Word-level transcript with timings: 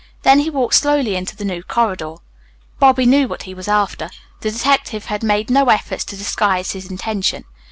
Then 0.23 0.39
he 0.39 0.49
walked 0.49 0.73
slowly 0.73 1.15
into 1.15 1.35
the 1.35 1.45
new 1.45 1.61
corridor. 1.61 2.15
Bobby 2.79 3.05
knew 3.05 3.27
what 3.27 3.43
he 3.43 3.53
was 3.53 3.67
after. 3.67 4.09
The 4.39 4.49
detective 4.49 5.05
had 5.05 5.21
made 5.21 5.51
no 5.51 5.69
effort 5.69 5.99
to 5.99 6.17
disguise 6.17 6.71
his 6.71 6.89
intention. 6.89 7.43